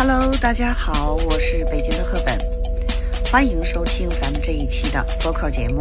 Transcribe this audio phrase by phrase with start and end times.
[0.00, 2.38] Hello，大家好，我是北京的赫本，
[3.32, 5.80] 欢迎收听咱们这一期的播客节目。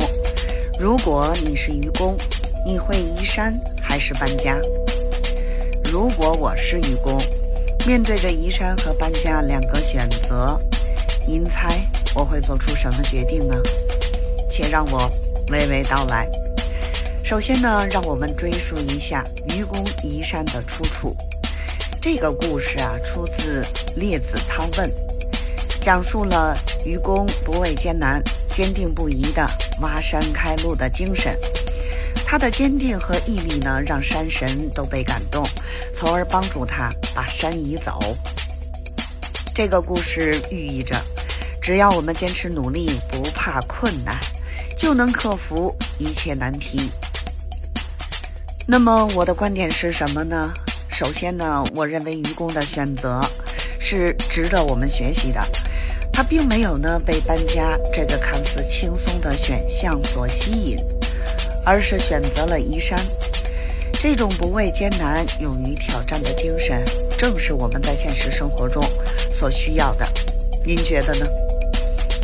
[0.79, 2.17] 如果你是愚公，
[2.65, 4.57] 你会移山还是搬家？
[5.93, 7.21] 如果我是愚公，
[7.85, 10.59] 面对着移山和搬家两个选择，
[11.27, 11.79] 您猜
[12.15, 13.53] 我会做出什么决定呢？
[14.49, 14.99] 且让我
[15.51, 16.27] 娓娓道来。
[17.23, 19.23] 首先呢，让我们追溯一下
[19.55, 21.15] 愚公移山的出处。
[22.09, 23.61] 这个故事啊，出自
[23.99, 24.89] 《列子汤问》，
[25.81, 29.45] 讲述了愚公不畏艰难、坚定不移的
[29.81, 31.37] 挖山开路的精神。
[32.25, 35.45] 他的坚定和毅力呢，让山神都被感动，
[35.93, 37.99] 从而帮助他把山移走。
[39.53, 40.95] 这个故事寓意着，
[41.61, 44.15] 只要我们坚持努力，不怕困难，
[44.77, 46.89] 就能克服一切难题。
[48.65, 50.53] 那么我的观点是什么呢？
[50.97, 53.21] 首先呢，我认为愚公的选择
[53.79, 55.39] 是值得我们学习的。
[56.11, 60.77] 他并没有呢被搬家这个看似轻松的选项所吸引，
[61.63, 62.99] 而是选择了移山。
[64.01, 66.83] 这种不畏艰难、勇于挑战的精神，
[67.15, 68.83] 正是我们在现实生活中
[69.29, 70.09] 所需要的。
[70.65, 71.27] 您觉得呢？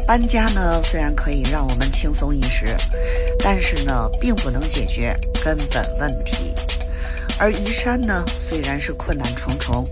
[0.07, 2.75] 搬家呢，虽然可以让我们轻松一时，
[3.37, 6.55] 但是呢，并不能解决根本问题。
[7.39, 9.85] 而移山呢，虽然是困难重重，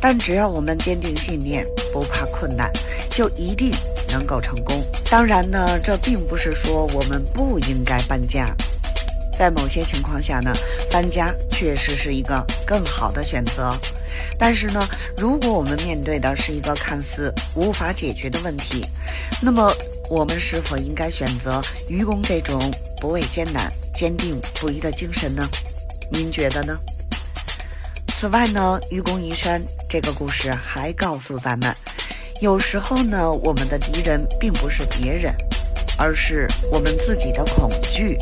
[0.00, 2.70] 但只要我们坚定信念，不怕困难，
[3.10, 3.72] 就一定
[4.10, 4.82] 能够成功。
[5.10, 8.54] 当然呢，这并不是说我们不应该搬家，
[9.36, 10.52] 在某些情况下呢，
[10.90, 13.76] 搬家确实是一个更好的选择。
[14.38, 18.86] 但是呢，如果我们面对的是一个看似无法解决的问题，
[19.42, 19.70] 那么
[20.08, 25.46] 我们是否应该选择愚公这种不畏艰难、坚定不移的精神呢？
[26.10, 26.76] 您觉得呢？
[28.14, 31.74] 此外呢，愚公移山这个故事还告诉咱们，
[32.40, 35.34] 有时候呢，我们的敌人并不是别人，
[35.98, 38.16] 而是我们自己的恐惧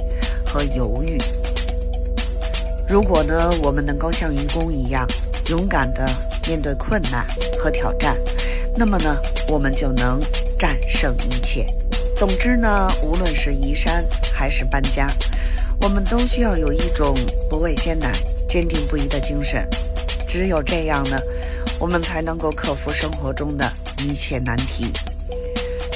[0.47, 1.19] 和犹豫。
[2.89, 5.07] 如果呢，我们能够像愚公一样，
[5.49, 6.07] 勇敢地
[6.47, 7.27] 面对困难
[7.63, 8.17] 和挑战，
[8.77, 9.17] 那么呢，
[9.49, 10.21] 我们就能
[10.59, 11.67] 战胜一切。
[12.17, 15.09] 总之呢，无论是移山还是搬家，
[15.83, 17.13] 我们都需要有一种
[17.51, 18.13] 不畏艰难、
[18.49, 19.69] 坚定不移的精神。
[20.29, 21.19] 只有这样呢，
[21.81, 24.93] 我们才能够克服生活中的一切难题。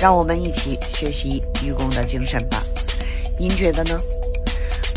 [0.03, 2.65] 让我们一起学习愚公的精神吧。
[3.39, 3.97] 您觉得呢？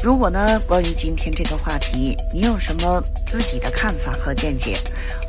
[0.04, 4.76] 如果呢，关于今天这个话题，你有什么自己的看法和见解？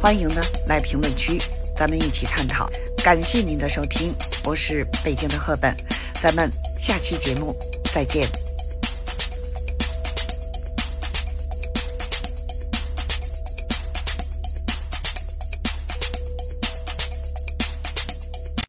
[0.01, 1.39] 欢迎呢来评论区，
[1.77, 2.67] 咱们一起探讨。
[3.05, 5.77] 感谢您的收听，我是北京的赫本，
[6.23, 6.51] 咱们
[6.81, 7.55] 下期节目
[7.93, 8.27] 再见。